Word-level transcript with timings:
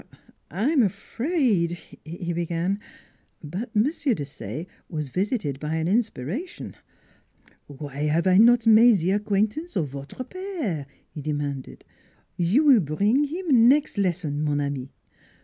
"I'm 0.49 0.81
afraid" 0.81 1.73
he 2.05 2.33
began. 2.33 2.79
But 3.43 3.69
M. 3.75 3.83
Desaye 3.83 4.65
was 4.89 5.11
yisited 5.11 5.59
by 5.59 5.75
an 5.75 5.87
inspiration." 5.87 6.75
Why 7.67 7.97
have 8.05 8.25
I 8.25 8.39
not 8.39 8.65
made 8.65 8.95
ze 8.95 9.11
acquaintance 9.11 9.75
of 9.75 9.89
votre 9.89 10.23
pere?" 10.23 10.87
he 11.13 11.21
demanded. 11.21 11.85
"You 12.35 12.63
will 12.65 12.79
bring 12.79 13.25
him 13.25 13.69
next 13.69 13.99
lesson, 13.99 14.41
mon 14.41 14.59
ami. 14.59 14.89